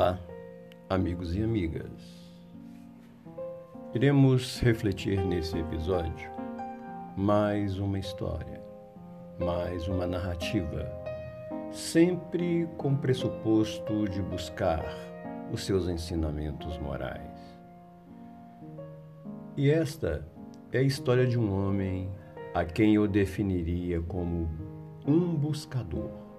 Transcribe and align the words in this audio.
Olá, 0.00 0.18
amigos 0.88 1.36
e 1.36 1.42
amigas. 1.42 1.92
Iremos 3.94 4.58
refletir 4.60 5.22
nesse 5.26 5.58
episódio 5.58 6.30
mais 7.14 7.78
uma 7.78 7.98
história, 7.98 8.62
mais 9.38 9.86
uma 9.88 10.06
narrativa, 10.06 10.90
sempre 11.70 12.66
com 12.78 12.96
pressuposto 12.96 14.08
de 14.08 14.22
buscar 14.22 14.82
os 15.52 15.66
seus 15.66 15.86
ensinamentos 15.86 16.78
morais. 16.78 17.60
E 19.54 19.68
esta 19.68 20.26
é 20.72 20.78
a 20.78 20.82
história 20.82 21.26
de 21.26 21.38
um 21.38 21.52
homem 21.52 22.08
a 22.54 22.64
quem 22.64 22.94
eu 22.94 23.06
definiria 23.06 24.00
como 24.00 24.48
um 25.06 25.36
buscador 25.36 26.29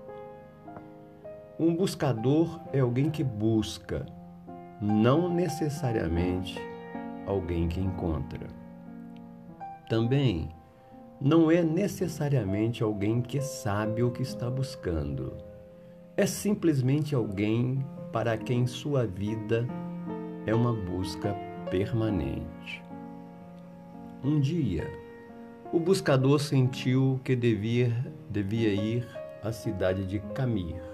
um 1.62 1.76
buscador 1.76 2.60
é 2.74 2.80
alguém 2.80 3.12
que 3.12 3.24
busca, 3.24 4.04
não 4.82 5.32
necessariamente 5.32 6.60
alguém 7.28 7.68
que 7.68 7.80
encontra. 7.80 8.48
Também 9.88 10.50
não 11.22 11.52
é 11.52 11.62
necessariamente 11.62 12.82
alguém 12.82 13.22
que 13.22 13.40
sabe 13.40 14.02
o 14.02 14.10
que 14.10 14.24
está 14.24 14.50
buscando. 14.50 15.38
É 16.18 16.26
simplesmente 16.26 17.14
alguém 17.14 17.86
para 18.12 18.36
quem 18.38 18.66
sua 18.66 19.06
vida 19.06 19.68
é 20.48 20.56
uma 20.56 20.74
busca 20.74 21.36
permanente. 21.70 22.84
Um 24.24 24.40
dia, 24.40 24.92
o 25.72 25.80
buscador 25.80 26.40
sentiu 26.40 27.22
que 27.24 27.36
devia, 27.36 27.96
devia 28.32 28.74
ir 28.74 29.08
à 29.44 29.52
cidade 29.52 30.08
de 30.08 30.18
Camir 30.34 30.91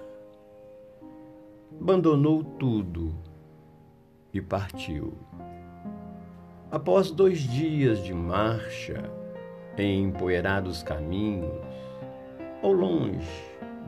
abandonou 1.80 2.42
tudo 2.42 3.14
e 4.32 4.40
partiu. 4.40 5.14
Após 6.70 7.10
dois 7.10 7.38
dias 7.38 8.02
de 8.02 8.12
marcha 8.12 9.10
em 9.76 10.04
empoeirados 10.04 10.82
caminhos, 10.82 11.64
ao 12.62 12.72
longe, 12.72 13.26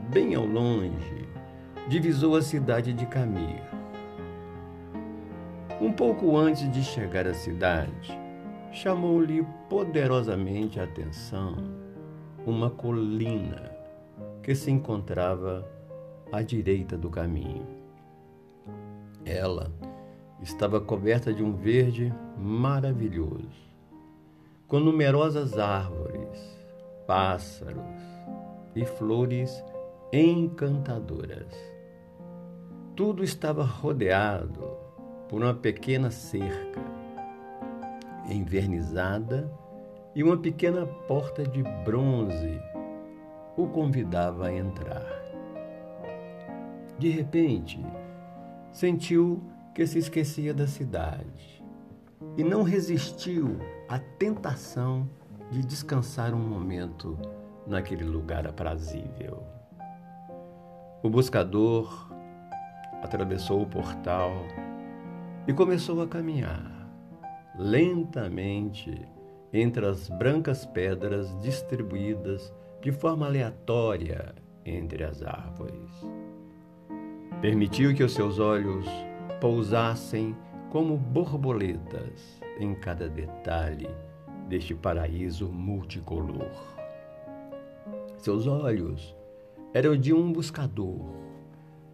bem 0.08 0.34
ao 0.34 0.46
longe, 0.46 1.28
divisou 1.88 2.36
a 2.36 2.42
cidade 2.42 2.92
de 2.92 3.04
Camir. 3.06 3.60
Um 5.80 5.92
pouco 5.92 6.36
antes 6.36 6.70
de 6.70 6.82
chegar 6.84 7.26
à 7.26 7.34
cidade, 7.34 8.16
chamou-lhe 8.70 9.44
poderosamente 9.68 10.78
a 10.78 10.84
atenção 10.84 11.56
uma 12.46 12.70
colina 12.70 13.72
que 14.42 14.54
se 14.54 14.70
encontrava 14.70 15.68
à 16.32 16.40
direita 16.40 16.96
do 16.96 17.10
caminho. 17.10 17.79
Ela 19.30 19.70
estava 20.42 20.80
coberta 20.80 21.32
de 21.32 21.40
um 21.40 21.54
verde 21.54 22.12
maravilhoso, 22.36 23.70
com 24.66 24.80
numerosas 24.80 25.56
árvores, 25.56 26.58
pássaros 27.06 27.84
e 28.74 28.84
flores 28.84 29.62
encantadoras. 30.12 31.54
Tudo 32.96 33.22
estava 33.22 33.62
rodeado 33.62 34.76
por 35.28 35.40
uma 35.40 35.54
pequena 35.54 36.10
cerca 36.10 36.80
envernizada 38.28 39.48
e 40.12 40.24
uma 40.24 40.36
pequena 40.36 40.86
porta 41.06 41.44
de 41.44 41.62
bronze 41.84 42.60
o 43.56 43.68
convidava 43.68 44.48
a 44.48 44.52
entrar. 44.52 45.06
De 46.98 47.10
repente, 47.10 47.80
sentiu 48.72 49.42
que 49.74 49.86
se 49.86 49.98
esquecia 49.98 50.52
da 50.52 50.66
cidade 50.66 51.62
e 52.36 52.44
não 52.44 52.62
resistiu 52.62 53.58
à 53.88 53.98
tentação 53.98 55.08
de 55.50 55.64
descansar 55.64 56.34
um 56.34 56.48
momento 56.48 57.18
naquele 57.66 58.04
lugar 58.04 58.46
aprazível. 58.46 59.42
O 61.02 61.08
buscador 61.08 62.10
atravessou 63.02 63.62
o 63.62 63.66
portal 63.66 64.32
e 65.48 65.52
começou 65.52 66.02
a 66.02 66.06
caminhar 66.06 66.88
lentamente 67.58 69.08
entre 69.52 69.86
as 69.86 70.08
brancas 70.08 70.64
pedras 70.64 71.36
distribuídas 71.40 72.52
de 72.80 72.92
forma 72.92 73.26
aleatória 73.26 74.34
entre 74.64 75.04
as 75.04 75.22
árvores. 75.22 75.90
Permitiu 77.40 77.94
que 77.94 78.04
os 78.04 78.12
seus 78.12 78.38
olhos 78.38 78.84
pousassem 79.40 80.36
como 80.68 80.98
borboletas 80.98 82.38
em 82.58 82.74
cada 82.74 83.08
detalhe 83.08 83.88
deste 84.46 84.74
paraíso 84.74 85.48
multicolor. 85.48 86.50
Seus 88.18 88.46
olhos 88.46 89.16
eram 89.72 89.96
de 89.96 90.12
um 90.12 90.30
buscador. 90.30 91.00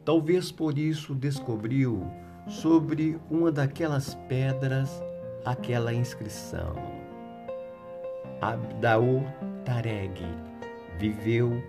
Talvez 0.05 0.51
por 0.51 0.77
isso 0.77 1.15
descobriu 1.15 2.05
sobre 2.49 3.17
uma 3.31 3.53
daquelas 3.53 4.17
pedras 4.29 5.01
aquela 5.45 5.95
inscrição. 5.95 6.75
Abdau 8.41 9.23
Tareg 9.65 10.21
viveu 10.99 11.63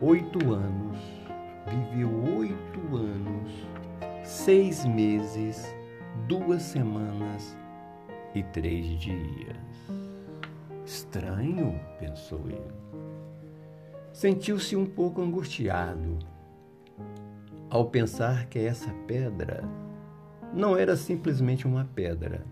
oito 0.00 0.54
anos 0.54 1.17
viveu 1.68 2.10
oito 2.38 2.96
anos, 2.96 3.66
seis 4.24 4.84
meses, 4.84 5.74
duas 6.26 6.62
semanas 6.62 7.56
e 8.34 8.42
três 8.42 8.86
dias. 8.98 9.56
Estranho, 10.84 11.78
pensou 11.98 12.40
ele. 12.46 12.74
Sentiu-se 14.12 14.74
um 14.74 14.86
pouco 14.86 15.20
angustiado 15.20 16.18
ao 17.70 17.86
pensar 17.86 18.46
que 18.46 18.58
essa 18.58 18.90
pedra 19.06 19.62
não 20.52 20.76
era 20.76 20.96
simplesmente 20.96 21.66
uma 21.66 21.84
pedra, 21.94 22.42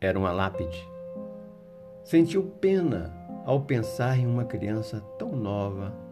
era 0.00 0.18
uma 0.18 0.30
lápide. 0.30 0.88
Sentiu 2.04 2.44
pena 2.44 3.12
ao 3.44 3.62
pensar 3.62 4.16
em 4.18 4.26
uma 4.26 4.44
criança 4.44 5.00
tão 5.18 5.32
nova 5.32 6.07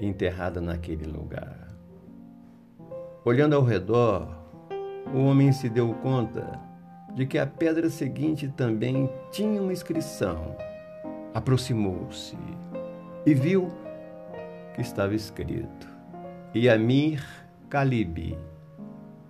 enterrada 0.00 0.60
naquele 0.60 1.04
lugar. 1.04 1.66
Olhando 3.24 3.56
ao 3.56 3.62
redor, 3.62 4.28
o 5.14 5.24
homem 5.24 5.52
se 5.52 5.68
deu 5.68 5.92
conta 5.94 6.60
de 7.14 7.26
que 7.26 7.38
a 7.38 7.46
pedra 7.46 7.88
seguinte 7.88 8.48
também 8.48 9.10
tinha 9.30 9.60
uma 9.60 9.72
inscrição. 9.72 10.56
Aproximou-se 11.34 12.36
e 13.24 13.34
viu 13.34 13.70
que 14.74 14.80
estava 14.80 15.14
escrito: 15.14 15.88
Yamir 16.54 17.24
Calibe 17.68 18.38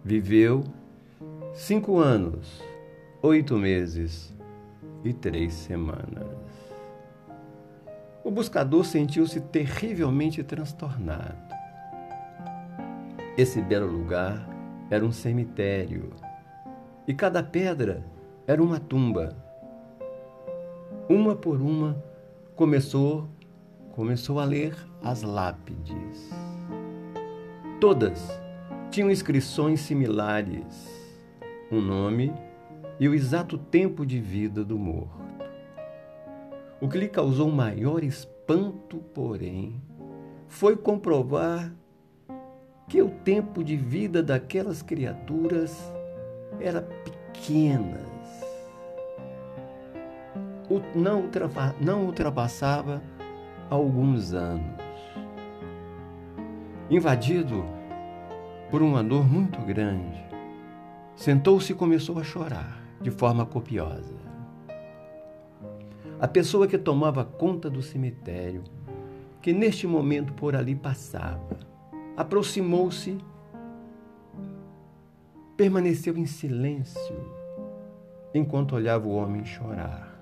viveu 0.04 0.64
cinco 1.54 1.98
anos, 1.98 2.62
oito 3.22 3.56
meses 3.56 4.34
e 5.04 5.12
três 5.12 5.54
semanas. 5.54 6.45
O 8.26 8.30
buscador 8.32 8.84
sentiu-se 8.84 9.40
terrivelmente 9.40 10.42
transtornado. 10.42 11.54
Esse 13.38 13.62
belo 13.62 13.86
lugar 13.86 14.44
era 14.90 15.06
um 15.06 15.12
cemitério 15.12 16.10
e 17.06 17.14
cada 17.14 17.40
pedra 17.40 18.04
era 18.44 18.60
uma 18.60 18.80
tumba. 18.80 19.36
Uma 21.08 21.36
por 21.36 21.62
uma 21.62 22.02
começou 22.56 23.28
começou 23.92 24.40
a 24.40 24.44
ler 24.44 24.74
as 25.04 25.22
lápides. 25.22 26.28
Todas 27.80 28.28
tinham 28.90 29.08
inscrições 29.08 29.82
similares, 29.82 30.90
um 31.70 31.80
nome 31.80 32.34
e 32.98 33.08
o 33.08 33.14
exato 33.14 33.56
tempo 33.56 34.04
de 34.04 34.20
vida 34.20 34.64
do 34.64 34.76
morto. 34.76 35.25
O 36.78 36.88
que 36.88 36.98
lhe 36.98 37.08
causou 37.08 37.50
maior 37.50 38.04
espanto, 38.04 38.98
porém, 39.14 39.80
foi 40.46 40.76
comprovar 40.76 41.72
que 42.86 43.00
o 43.00 43.08
tempo 43.08 43.64
de 43.64 43.76
vida 43.76 44.22
daquelas 44.22 44.82
criaturas 44.82 45.92
era 46.60 46.82
pequenas. 46.82 48.06
Não, 50.94 51.24
não 51.80 52.04
ultrapassava 52.04 53.02
alguns 53.70 54.34
anos. 54.34 54.76
Invadido 56.90 57.64
por 58.70 58.82
uma 58.82 59.02
dor 59.02 59.26
muito 59.26 59.60
grande, 59.60 60.24
sentou-se 61.14 61.72
e 61.72 61.74
começou 61.74 62.18
a 62.18 62.22
chorar 62.22 62.82
de 63.00 63.10
forma 63.10 63.46
copiosa. 63.46 64.25
A 66.18 66.26
pessoa 66.26 66.66
que 66.66 66.78
tomava 66.78 67.24
conta 67.24 67.68
do 67.68 67.82
cemitério, 67.82 68.64
que 69.42 69.52
neste 69.52 69.86
momento 69.86 70.32
por 70.32 70.56
ali 70.56 70.74
passava, 70.74 71.58
aproximou-se 72.16 73.18
permaneceu 75.56 76.16
em 76.16 76.26
silêncio 76.26 77.16
enquanto 78.34 78.74
olhava 78.74 79.06
o 79.06 79.14
homem 79.14 79.44
chorar. 79.44 80.20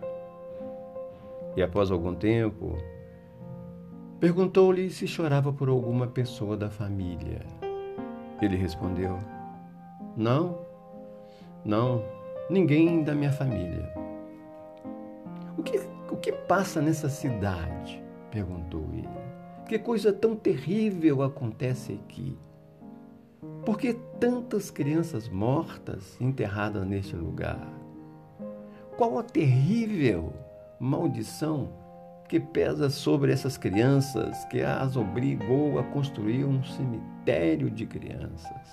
E 1.56 1.62
após 1.62 1.90
algum 1.90 2.14
tempo, 2.14 2.76
perguntou-lhe 4.18 4.90
se 4.90 5.06
chorava 5.06 5.52
por 5.52 5.68
alguma 5.68 6.06
pessoa 6.06 6.56
da 6.56 6.70
família. 6.70 7.42
Ele 8.42 8.56
respondeu: 8.56 9.18
Não, 10.16 10.58
não, 11.64 12.04
ninguém 12.50 13.02
da 13.02 13.14
minha 13.14 13.32
família. 13.32 14.03
Que, 15.64 15.78
o 16.10 16.16
que 16.16 16.32
passa 16.32 16.80
nessa 16.80 17.08
cidade? 17.08 18.02
perguntou 18.30 18.84
ele. 18.92 19.08
Que 19.68 19.78
coisa 19.78 20.12
tão 20.12 20.36
terrível 20.36 21.22
acontece 21.22 21.92
aqui? 21.92 22.36
Por 23.64 23.78
que 23.78 23.94
tantas 24.20 24.70
crianças 24.70 25.28
mortas 25.28 26.20
enterradas 26.20 26.86
neste 26.86 27.16
lugar? 27.16 27.66
Qual 28.96 29.18
a 29.18 29.22
terrível 29.22 30.32
maldição 30.78 31.70
que 32.28 32.38
pesa 32.38 32.90
sobre 32.90 33.32
essas 33.32 33.56
crianças 33.56 34.44
que 34.46 34.62
as 34.62 34.96
obrigou 34.96 35.78
a 35.78 35.82
construir 35.84 36.44
um 36.44 36.62
cemitério 36.62 37.70
de 37.70 37.86
crianças? 37.86 38.68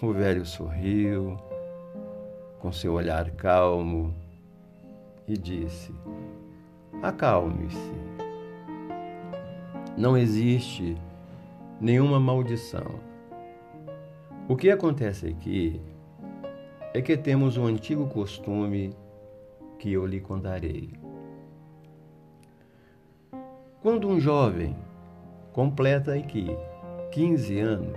O 0.00 0.12
velho 0.12 0.44
sorriu 0.44 1.36
com 2.60 2.70
seu 2.70 2.92
olhar 2.92 3.30
calmo 3.32 4.14
e 5.28 5.36
disse: 5.36 5.94
Acalme-se. 7.02 7.92
Não 9.96 10.16
existe 10.16 10.96
nenhuma 11.80 12.20
maldição. 12.20 13.00
O 14.48 14.56
que 14.56 14.70
acontece 14.70 15.26
aqui 15.26 15.80
é 16.94 17.02
que 17.02 17.16
temos 17.16 17.56
um 17.56 17.66
antigo 17.66 18.06
costume 18.06 18.94
que 19.78 19.92
eu 19.92 20.06
lhe 20.06 20.20
contarei. 20.20 20.90
Quando 23.82 24.08
um 24.08 24.20
jovem 24.20 24.76
completa 25.52 26.14
aqui 26.14 26.46
15 27.12 27.58
anos, 27.58 27.96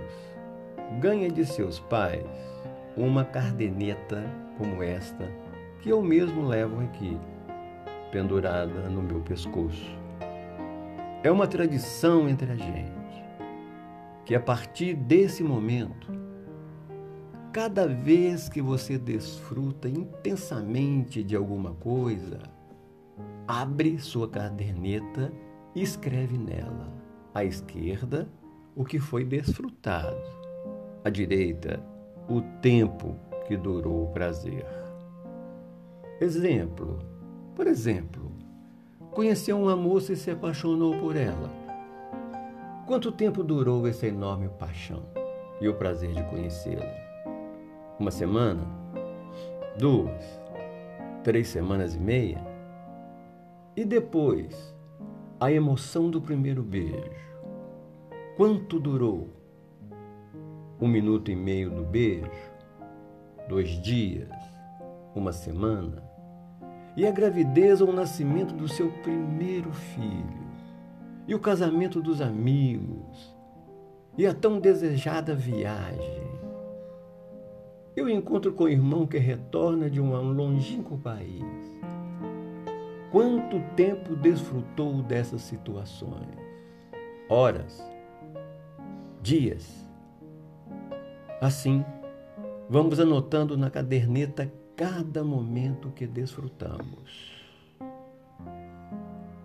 ganha 1.00 1.30
de 1.30 1.44
seus 1.44 1.78
pais 1.78 2.24
uma 2.96 3.24
cardeneta 3.24 4.24
como 4.58 4.82
esta 4.82 5.28
que 5.80 5.90
eu 5.90 6.02
mesmo 6.02 6.46
levo 6.46 6.80
aqui, 6.80 7.18
pendurada 8.12 8.88
no 8.88 9.02
meu 9.02 9.20
pescoço. 9.20 9.90
É 11.22 11.30
uma 11.30 11.46
tradição 11.46 12.28
entre 12.28 12.50
a 12.52 12.56
gente 12.56 13.00
que 14.24 14.34
a 14.34 14.40
partir 14.40 14.94
desse 14.94 15.42
momento, 15.42 16.08
cada 17.52 17.86
vez 17.86 18.48
que 18.48 18.62
você 18.62 18.96
desfruta 18.96 19.88
intensamente 19.88 21.22
de 21.24 21.34
alguma 21.34 21.74
coisa, 21.74 22.38
abre 23.48 23.98
sua 23.98 24.28
caderneta 24.28 25.32
e 25.74 25.82
escreve 25.82 26.38
nela, 26.38 26.92
à 27.34 27.44
esquerda, 27.44 28.28
o 28.76 28.84
que 28.84 29.00
foi 29.00 29.24
desfrutado, 29.24 30.16
à 31.04 31.10
direita, 31.10 31.82
o 32.28 32.40
tempo 32.60 33.16
que 33.48 33.56
durou 33.56 34.04
o 34.04 34.12
prazer. 34.12 34.79
Exemplo, 36.20 36.98
por 37.56 37.66
exemplo, 37.66 38.30
conheceu 39.10 39.58
uma 39.58 39.74
moça 39.74 40.12
e 40.12 40.16
se 40.16 40.30
apaixonou 40.30 40.98
por 40.98 41.16
ela. 41.16 41.50
Quanto 42.86 43.10
tempo 43.10 43.42
durou 43.42 43.88
essa 43.88 44.06
enorme 44.06 44.50
paixão 44.58 45.02
e 45.62 45.66
o 45.66 45.74
prazer 45.76 46.12
de 46.12 46.22
conhecê-la? 46.24 46.84
Uma 47.98 48.10
semana? 48.10 48.62
Duas? 49.78 50.22
Três 51.24 51.48
semanas 51.48 51.94
e 51.94 51.98
meia? 51.98 52.46
E 53.74 53.82
depois, 53.82 54.76
a 55.40 55.50
emoção 55.50 56.10
do 56.10 56.20
primeiro 56.20 56.62
beijo? 56.62 57.30
Quanto 58.36 58.78
durou? 58.78 59.30
Um 60.78 60.86
minuto 60.86 61.30
e 61.30 61.34
meio 61.34 61.70
do 61.70 61.82
beijo? 61.82 62.52
Dois 63.48 63.70
dias? 63.82 64.28
Uma 65.14 65.32
semana? 65.32 66.09
E 66.96 67.06
a 67.06 67.10
gravidez 67.10 67.80
ou 67.80 67.88
o 67.88 67.92
nascimento 67.92 68.54
do 68.54 68.68
seu 68.68 68.90
primeiro 69.02 69.72
filho? 69.72 70.40
e 71.30 71.34
o 71.34 71.38
casamento 71.38 72.02
dos 72.02 72.20
amigos, 72.20 73.32
e 74.18 74.26
a 74.26 74.34
tão 74.34 74.58
desejada 74.58 75.32
viagem. 75.32 76.28
E 77.96 78.02
o 78.02 78.10
encontro 78.10 78.52
com 78.52 78.64
o 78.64 78.68
irmão 78.68 79.06
que 79.06 79.16
retorna 79.16 79.88
de 79.88 80.00
um 80.00 80.12
longínquo 80.32 80.98
país. 80.98 81.44
Quanto 83.12 83.60
tempo 83.76 84.16
desfrutou 84.16 85.04
dessas 85.04 85.42
situações? 85.42 86.36
Horas? 87.28 87.80
Dias? 89.22 89.88
Assim, 91.40 91.84
vamos 92.68 92.98
anotando 92.98 93.56
na 93.56 93.70
caderneta 93.70 94.52
cada 94.80 95.22
momento 95.22 95.90
que 95.90 96.06
desfrutamos. 96.06 97.38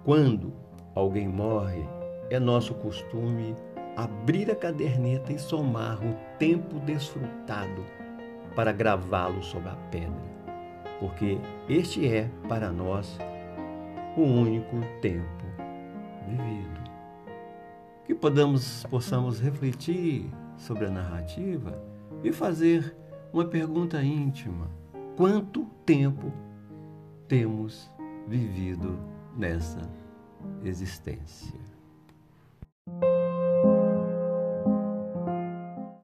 Quando 0.05 0.53
alguém 0.95 1.27
morre, 1.27 1.85
é 2.29 2.39
nosso 2.39 2.73
costume 2.75 3.53
abrir 3.97 4.49
a 4.49 4.55
caderneta 4.55 5.33
e 5.33 5.37
somar 5.37 5.99
o 6.01 6.15
tempo 6.39 6.79
desfrutado 6.79 7.83
para 8.55 8.71
gravá-lo 8.71 9.43
sobre 9.43 9.67
a 9.67 9.75
pedra, 9.91 10.15
porque 11.01 11.37
este 11.67 12.07
é, 12.07 12.29
para 12.47 12.71
nós, 12.71 13.19
o 14.15 14.21
único 14.21 14.77
tempo 15.01 15.43
vivido. 16.29 16.81
Que 18.05 18.15
podamos, 18.15 18.85
possamos 18.89 19.41
refletir 19.41 20.31
sobre 20.55 20.85
a 20.85 20.89
narrativa 20.89 21.77
e 22.23 22.31
fazer 22.31 22.95
uma 23.33 23.43
pergunta 23.43 24.01
íntima: 24.01 24.84
quanto 25.15 25.65
tempo 25.85 26.31
temos 27.27 27.89
vivido 28.27 28.97
nessa 29.37 29.89
existência. 30.63 31.64